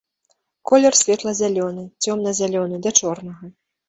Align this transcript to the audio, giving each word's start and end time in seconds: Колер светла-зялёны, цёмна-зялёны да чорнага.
Колер 0.69 0.95
светла-зялёны, 0.99 1.83
цёмна-зялёны 2.05 2.81
да 2.87 2.95
чорнага. 3.01 3.45